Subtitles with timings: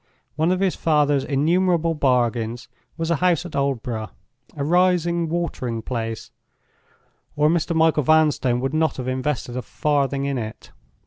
[0.35, 2.67] One of his father's innumerable bargains
[2.97, 6.31] was a house at Aldborough—a rising watering place,
[7.35, 7.75] or Mr.
[7.75, 10.71] Michael Vanstone would not have invested a farthing in it.